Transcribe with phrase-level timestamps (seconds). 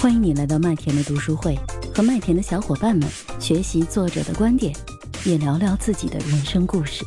[0.00, 1.58] 欢迎你来到麦田的读书会，
[1.92, 3.08] 和麦田的小伙伴们
[3.40, 4.72] 学习作者的观点，
[5.24, 7.04] 也聊聊自己的人生故事。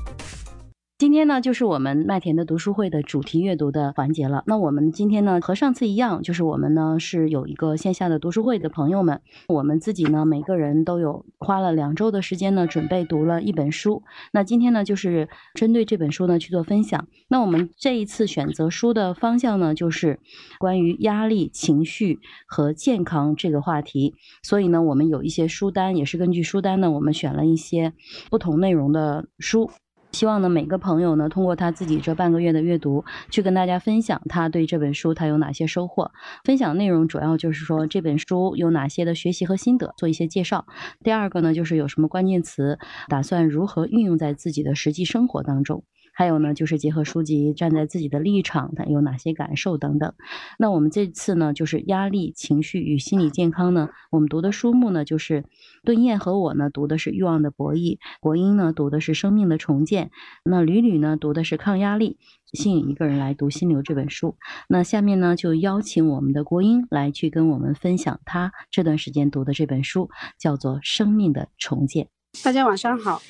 [1.01, 4.43] 今天呢，就是我们麦田的读书会的主题阅读的环节了。
[4.45, 14.03] 那我们今天呢，和上次一样，就是我们呢是有一个线下的读书会的朋友们，我们自己呢每个人都有花了两周的时间呢，准备读了一本书。
[14.31, 17.07] 那今天呢，就是针对这本书呢去做分享。
[17.29, 20.19] 那我们这一次选择书的方向呢，就是
[20.59, 24.13] 关于压力、情绪和健康这个话题。
[24.43, 27.93] 所以呢，我们有一些书单，也是根据书单呢，我们选了一些
[28.29, 29.71] 不同内容的书。
[30.11, 36.11] 希望呢，每个朋友呢，通过他自己这半个月的阅读，去跟大家分享他对这本书他有哪些收获。
[36.43, 40.65] 分享内容主要就是说这本书有哪些的学习和心得，做一些介绍。
[41.03, 45.83] 第二个呢，就是有什么关键词，打算如何运用在自己的实际生活当中。
[46.13, 50.13] 还有呢，就是结合书籍，站在自己的立场，他有哪些感受等等。
[50.59, 55.45] 那我们这次呢，就是压力、情绪与心理健康呢，我们读的书目呢，就是
[55.83, 60.11] 顿燕和我呢读的是欲望的博弈，国英呢读的是生命的重建，
[60.43, 62.17] 那吕吕呢读的是抗压力。
[62.53, 64.35] 吸引一个人来读《心流》这本书。
[64.67, 72.05] 那下面呢，就邀请我们的国英来去跟我们分享他这段时间读的这本书，叫做《生命的重建》。
[72.43, 73.21] 大家晚上好，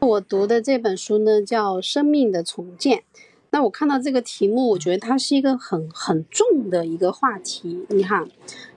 [0.00, 2.98] 我读的这本书呢叫《生命的重建》。
[3.50, 7.84] 那我看到这个题目，我觉得它是一个很很重的一个话题。
[7.88, 8.28] 你看，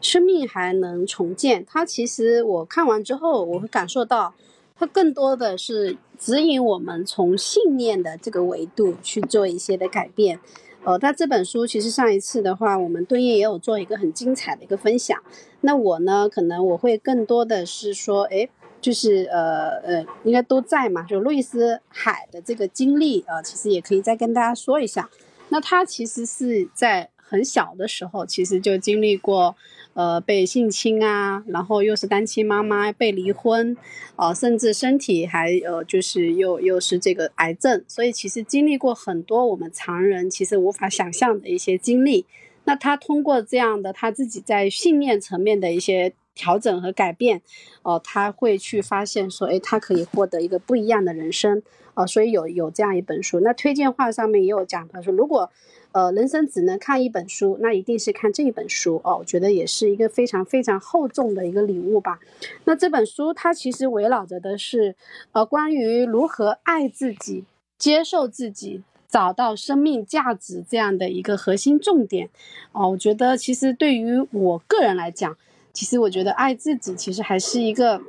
[0.01, 1.63] 生命还能重建？
[1.67, 4.33] 它其实我看完之后，我会感受到，
[4.75, 10.39] 它更多的是指引我们从信念的这个维度去做一些的改变。
[10.85, 15.21] 呃，它这本书其实上一次的话，我们对应也有做一个很精彩的一个分享。
[15.61, 18.49] 那我呢，可能我会更多的是说，哎。
[18.83, 21.01] 就是呃呃，应该都在嘛。
[21.03, 25.09] 就路易斯海的这个经历啊，其实也可以再跟大家说一下。
[25.47, 29.55] 那他其实是在很小的时候，其实就经历过
[29.93, 33.77] 呃被性侵啊，然后又是单亲妈妈，被离婚
[34.17, 42.25] 啊，甚至身体还呃就是又又是这个癌症，所以其实经历过很多我们常人其实无法想象的一些经历。
[42.65, 46.13] 那他通过这样的他自己在信念层面的一些。
[46.35, 47.41] 调整和改变，
[47.83, 51.61] 哦，他会去发现说，哎，他可以获得一个不一样的人生，
[51.93, 53.39] 哦，所以有有这样一本书。
[53.39, 55.49] 那推荐话上面也有讲，他说，如果，
[55.91, 62.19] 呃，人生只能看一本书，那一定是看这一本书，哦，我觉得也是一个非常非常厚重的一个礼物吧。
[62.65, 64.95] 那这本书它其实围绕着的是，
[65.33, 67.43] 呃，关于如何爱自己、
[67.77, 72.31] 接受自己、找到生命价值这样的一个核心重点，
[72.71, 75.37] 哦，我觉得其实对于我个人来讲。
[75.73, 77.99] 其实我觉得爱自己，其实还是一个，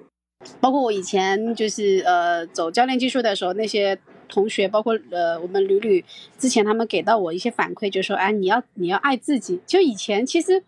[0.61, 3.99] 包括我以前就是呃走教练技术的时候，那些
[4.29, 6.05] 同学，包括呃我们屡屡
[6.39, 9.61] 之前他们给到我一些反馈，就说哎你要你要爱自己。
[9.67, 10.63] 就以前其实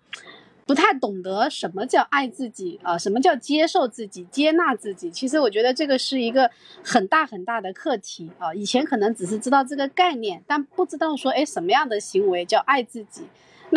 [0.65, 5.11] 不太懂得什么叫爱自己啊，什么叫接受自己、接纳自己。
[5.11, 6.51] 其实我觉得这个是一个
[6.83, 8.55] 很大很大的课题啊。
[8.55, 13.23] 以前可能只是知道这个概念，但不知道说哎什么样的行为叫爱自己。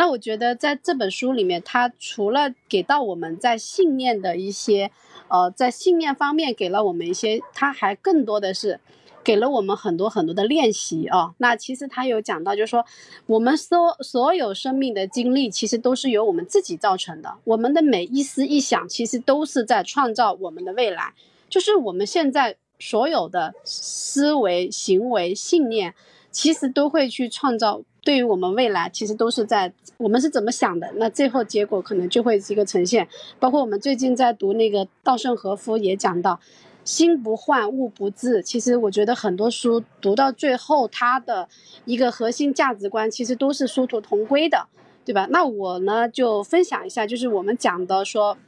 [0.00, 4.90] 那我觉得在这本书里面，它除了给到我们在信念的一些，
[5.28, 8.80] 呃，在信念方面给了我们一些，它还更多的是
[9.22, 11.34] 给了我们很多很多的练习啊。
[11.36, 12.82] 那其实他有讲到，就是说
[13.26, 17.36] 我们所所有生命的经历，其实都是由我们自己造成的。
[17.44, 21.12] 我们的每一思一想，其实都是在创造我们的未来。
[21.50, 25.94] 就是我们现在所有的思维、行为、信念，
[26.30, 27.82] 其实都会去创造。
[28.02, 33.06] 对于我们未来，其实都是在我们是怎么想的，那最后结果可能就会是一个呈现。
[33.38, 36.40] 包括我们最近在读那个稻盛和夫也讲到，
[36.84, 38.42] 心不换物不至。
[38.42, 41.48] 其实我觉得很多书读到最后，它的
[41.84, 44.66] 一个核心价值观其实都是殊途同归的，
[45.04, 45.26] 对吧？
[45.30, 48.38] 那我呢就分享一下，就是我们讲的说，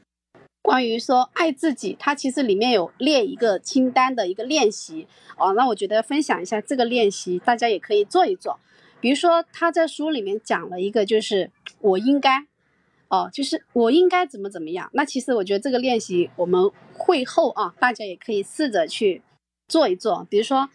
[0.62, 5.52] 关于说爱自己，它其实里面有列一个清单的一个练习哦。
[5.52, 8.58] 那我觉得分享一下这个练习，大家也可以做一做。
[9.02, 12.46] 比如说，他在书里面讲了一个，就是我应该，
[13.08, 14.88] 哦，就是我应该怎么怎么样。
[14.94, 19.20] 那其实我觉得这个练习，我们会后啊，大家也可以试着去
[19.66, 20.24] 做一做。
[20.30, 20.68] 比如说，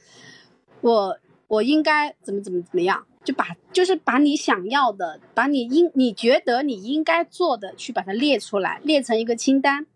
[0.82, 1.18] 我
[1.48, 9.88] 我应该怎么怎么怎么样，就把就是把你想要的，把你应你觉得你应该做的，去把它列出来，列成一个清单。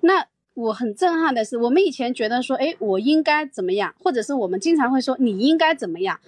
[0.00, 6.18] 那我很震撼的是，我们以前觉得说，哎，我应该怎么样，或者是我们经常会说你应该怎么样。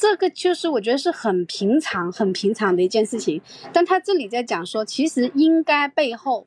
[0.00, 6.46] 这个就是我觉得是很平常、很平常的一件事情，但他这里在讲说，其实应该背后，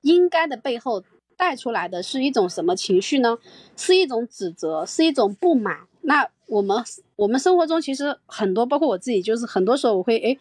[0.00, 1.04] 应该的背后
[1.36, 3.36] 带出来的是一种什么情绪呢？
[3.76, 5.80] 是一种指责，是一种不满。
[6.00, 6.82] 那我们
[7.16, 10.38] 我们生活中其实很多，包括我自己，就是很多时候我会哎。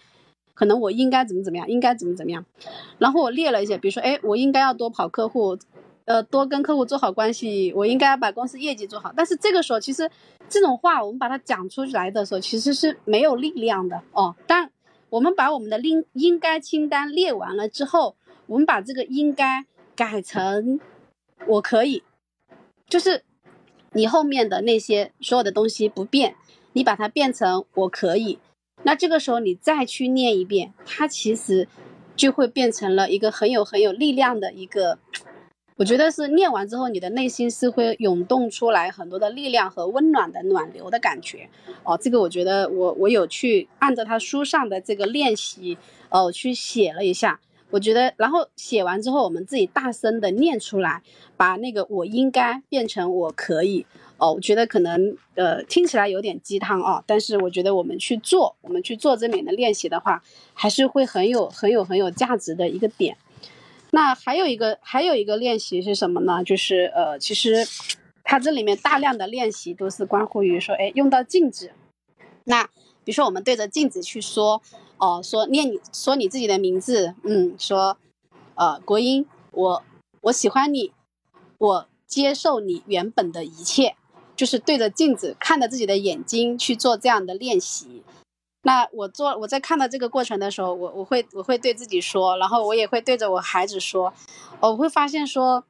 [0.56, 2.44] 可能我应该怎么怎么样，应该怎么怎么样。
[2.98, 5.58] 然后我列了一些，比如说，哎，我应该要多跑客户，
[6.10, 9.14] 呃，多跟客户做好关系，我应该把公司业绩做好。
[9.16, 10.10] 但是这个时候，其实
[10.50, 14.36] 这种话我们把它讲出来的时候，其实是没有力量的哦。
[14.48, 14.72] 但
[15.12, 18.16] 我们把我们的应应该清单列完了之后，
[18.48, 20.80] 我们把这个应该改成
[21.46, 22.02] 我可以，
[22.88, 23.24] 就是
[23.92, 26.34] 你后面的那些所有的东西不变，
[26.74, 28.40] 你把它变成我可以。
[28.82, 31.68] 那这个时候你再去念一遍，它其实
[32.16, 34.98] 就会变成了一个很有很有力量的一个。
[35.80, 41.50] 我觉得是念完之后，你的内心是会涌动出来很多的力量和温暖的暖流的感觉。
[41.86, 45.78] 哦，这个我觉得我我有去按照他书上的这个练习，
[46.10, 47.40] 哦，去写了一下。
[47.70, 51.02] 我觉得，然后写完之后，我们自己大声的念出来，
[51.38, 53.86] 把那个我应该变成我可以。
[54.18, 60.22] 哦，我觉得可能呃听起来有点鸡汤啊，但是我觉得我们去做，我们去做这里的练习的话，
[60.54, 63.16] 还是会很有很有很有价值的一个点。
[63.92, 66.44] 那还有一个还有一个练习是什么呢？
[66.44, 67.66] 就是呃，其实
[68.24, 71.72] 它这里面大量的练习都是关乎于说，哎，用到镜子。
[72.44, 72.64] 那
[73.04, 74.62] 比如说我们对着镜子去说，
[74.98, 77.98] 哦，说念你说你自己的名字，嗯，说
[78.56, 79.84] 呃国英，我
[80.22, 80.94] 我喜欢你，
[81.58, 83.96] 我接受你原本的一切。
[84.36, 88.04] 就是对着镜子看着自己的眼睛去做这样的练习。
[88.62, 94.14] 那我做我在看到这个过程的时候，我我会我会对自己说，然后我也会对着我孩子说，
[94.60, 95.64] 我会发现说，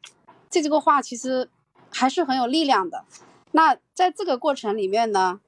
[0.49, 1.47] 这这个话其实
[1.91, 3.05] 还是很有力量的。
[3.51, 5.39] 那在这个过程里面呢，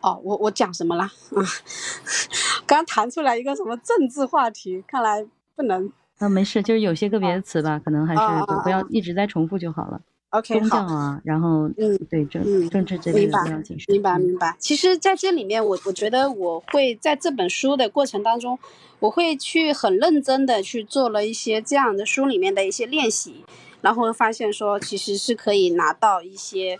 [0.00, 1.10] 哦，我我讲什么了啊？
[2.66, 5.92] 刚弹出来一个什么政治话题，看来不能。
[6.18, 8.20] 啊，没事，就是有些个别的词吧，可能还是
[8.64, 10.00] 不要一直在重复就好了。
[10.30, 14.54] OK，好啊，然后嗯，对政政治这边不要谨慎，明白明白。
[14.58, 18.58] 其实，在这里面，我我觉得我会在这本书的过程当中，
[19.00, 23.42] 我会去很认真的去做了一些这样的书里面的一些练习，
[23.80, 26.78] 然后发现说，其实是可以拿到一些。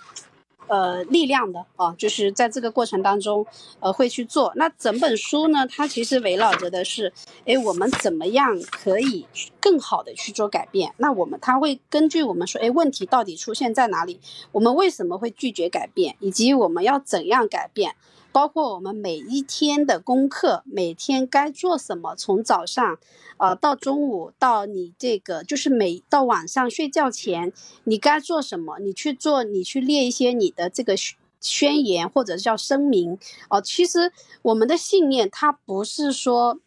[0.69, 3.45] 呃，力量的啊，就是在这个过程当中，
[3.81, 4.53] 呃，会去做。
[4.55, 7.13] 那整本书呢，它其实围绕着的是，
[7.45, 9.27] 哎，我们怎么样可以
[9.61, 10.93] 更好的去做改变？
[10.99, 14.21] 那我们它会根据我们说，哎，问题到底出现在哪里？
[14.53, 16.17] 我们为什么会拒绝改变？
[16.21, 17.95] 以及我们要怎样改变？
[18.33, 22.99] 包括我们每一天的功课，每天该做什么，从早上，
[23.39, 27.53] 呃，到中午，到你这个就是每到晚上睡觉前，
[27.85, 28.79] 你该做什么？
[28.79, 30.95] 你去做，你去列一些你的这个
[31.41, 33.19] 宣言或者叫声明。
[33.49, 36.59] 哦，其实我们的信念，它不是说。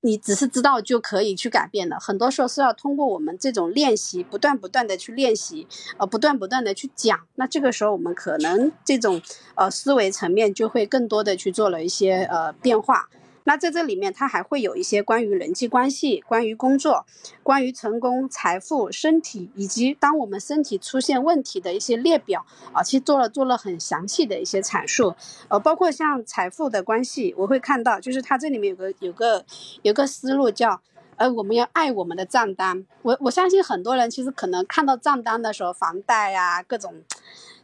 [0.00, 5.66] 你只是知道就可以去改变的，很多时候是要通过我们这种练习，不断不断的去练习，
[5.96, 7.18] 呃，不断不断的去讲。
[7.34, 9.20] 那这个时候我们可能这种
[9.56, 13.08] 呃思维层面就会更多的去做了一些呃变化。
[13.48, 17.06] 那在这里面，它还会有一些关于人际关系、关于工作、
[17.42, 25.14] 关于成功、财富、身体，以及当我们身体出现问题的一些列表啊，其实做了做了很详细的一些阐述。
[25.48, 29.42] 呃，包括像财富的关系，我会看到，就是它这里面有个有个
[29.80, 30.82] 有个思路叫，
[31.16, 32.84] 呃，我们要爱我们的账单。
[33.00, 37.02] 我我相信很多人其实可能看到账单的时候，房贷呀各种。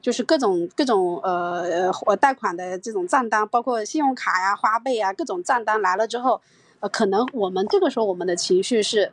[0.04, 6.42] 就是各种各种呃呃贷款的这种账单，包括信用卡呀、花呗呀，各种账单来了之后，
[6.80, 9.12] 呃，可能我们这个时候我们的情绪是。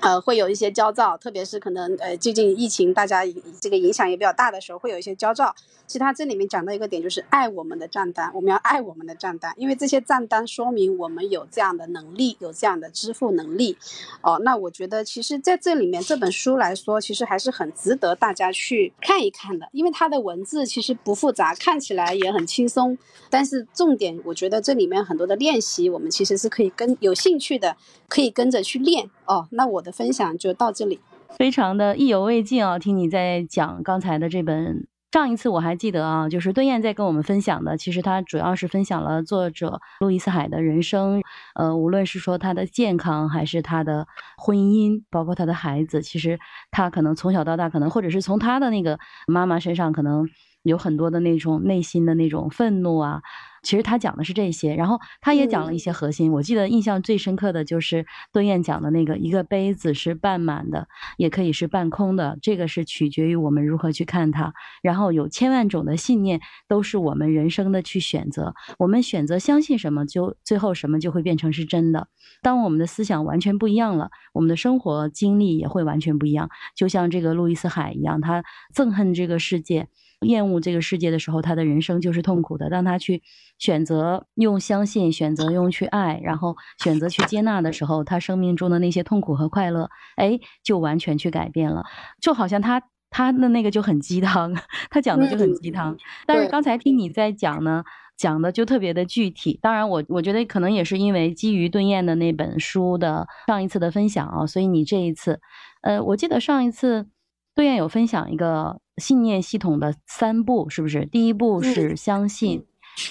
[0.00, 3.22] 呃，会有一些焦躁，特别是可能呃，最近疫情大家
[3.60, 5.54] 这个影响也比较大的时候，会有一些焦躁。
[5.86, 13.76] 其他这里面讲到一个点，就是爱我们的账单，我们要爱我们的账单，因为这些账单说明我们有这样的能力，有这样的支付能力。
[14.22, 22.96] 哦，那我觉得其实在这里面这本书来说，其实还是很值得大家去看一看的，因为它的文字其实不复杂，看起来也很轻松。
[23.28, 27.76] 但是重点，我觉得这里面很多的练习，我们其实是可以跟有兴趣的，
[28.08, 29.10] 可以跟着去练。
[29.24, 31.00] 哦，那我的分享就到这里，
[31.38, 32.78] 非常的意犹未尽啊！
[32.78, 41.22] 听你在讲刚才的这本，上一次我还记得啊，就是敦燕在跟我们分享的，其实他主要是分享了作者路易斯海的人生，
[41.54, 44.06] 呃，无论是说他的健康，还是他的
[44.36, 46.38] 婚姻，包括他的孩子，其实
[46.70, 50.28] 他可能从小到大，可能或者是从他的那个妈妈身上，可能
[50.62, 53.22] 有很多的那种内心的那种愤怒啊。
[53.62, 56.32] 其实他讲的是这些，然后他也讲了一些核心。
[56.32, 60.88] 我记得印象最深刻的就是邓燕讲的那个：一个杯子是半满的，
[61.18, 64.54] 也可以是半空的，这个是取决于我们如何去看它。
[64.80, 68.54] 然后有千万种的信念，都是我们人生的去选择。
[68.78, 72.08] 我们选择相信什么，就最后什么就会变成是真的。
[72.40, 76.48] 当我们的思想完全不一样了，我们的生活经历也会完全不一样。
[76.74, 78.42] 就像这个路易斯海一样，他
[78.74, 79.88] 憎恨这个世界。
[80.20, 82.68] 厌恶这个世界的时候，他的人生就是痛苦的。
[82.68, 83.22] 当他去
[83.58, 91.84] 选择用相信，选择用去爱，然后选择去接纳的时候，他生命中的那些痛苦和快乐，哎，就完全去改变了。
[92.20, 94.54] 就好像他他的那个就很鸡汤，
[94.90, 95.96] 他讲的就很鸡汤。
[96.26, 97.82] 但是刚才听你在讲呢，
[98.18, 99.58] 讲的就特别的具体。
[99.62, 105.40] 当然，我我觉得可能也是因为基于顿燕的那本书的上一次的分享啊，所以你这一次，
[105.80, 107.08] 呃，我记得上一次
[107.54, 108.80] 顿燕有分享一个。
[109.00, 111.06] 信念系统的三步是不是？
[111.06, 112.64] 第一步是相信，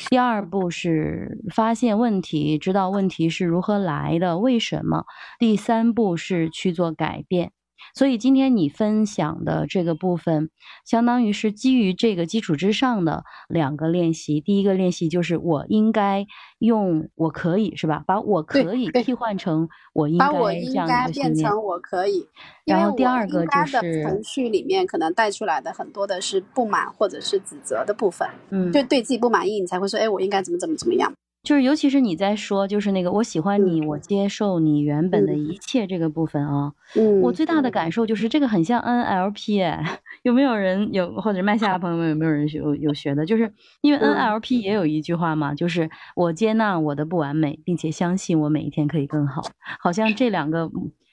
[0.09, 5.05] 第二步是发现问题，知道问题是如何来的，为什么？
[5.39, 7.51] 第三步是去做改变。
[7.95, 10.49] 所以今天你分享的这个部分，
[10.85, 14.39] 相当于是基于这个基础之上的两个练习。
[14.41, 16.25] 第一个练习就是我应该
[16.59, 18.03] 用我可以是吧？
[18.05, 22.27] 把我可以替换成我应该这样一个变成我可以。
[22.65, 28.27] 然后第二个就是程序里面可能带出来的很多的是不满或者是指责的部分。
[28.49, 31.11] 嗯，就对自己不满意，你才会说，哎，我应该怎么怎么怎么样。
[31.41, 39.75] 就是，尤其是你在说，就是那个我喜欢你，我接受你原本的一切这个部分啊，嗯，我最大的感受就是这个很像 NLP，
[40.23, 43.25] 有没有人有或者麦下的朋友们有没有人有有学的？
[43.25, 49.41] 就是因为 NLP 也有一句话嘛，就是我接纳我的不完美，并且相信我每一天可以更好，
[49.79, 50.69] 好像这两个。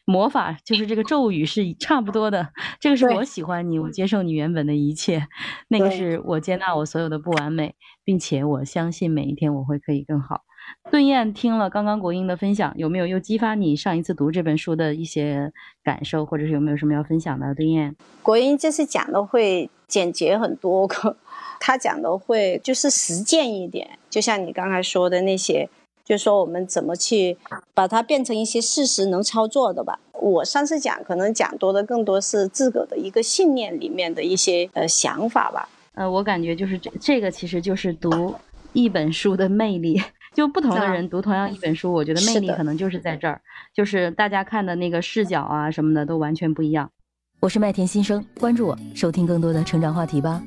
[0.07, 2.49] 魔法就是这个咒语是差不多的，
[2.79, 5.27] 这个是我喜欢你，我接受你原本的一切，
[5.67, 10.43] 那个是我接纳我所有的不完美，并且我相信每一天我会可以更好。
[10.91, 17.53] 顿燕听了刚刚国英的分享，有没有又激发你上一次读这本书的一些感受，或者是有没有什么要分享的？
[17.57, 20.89] 顿燕，国英这次讲的会简洁很多，
[21.59, 25.69] 他讲的会就是实践一点，就像你刚才说的那些。
[26.07, 27.37] 就说我们怎么去
[27.75, 29.99] 把它变成一些事实能操作的吧。
[30.13, 35.69] 我上次讲可能讲多的更多是自个的一个信念里面的一些呃想法吧。
[35.95, 38.35] 呃，我感觉就是这这个其实就是读
[38.73, 40.01] 一本书的魅力。
[40.37, 43.41] 就不同的人读同样一本书，我觉得魅力可能就是在这儿，
[43.75, 46.91] 就是大家看的那个视角啊什么的都完全不一样。
[47.41, 50.43] 我是麦田新生，关注我，收听更多的成长话题吧。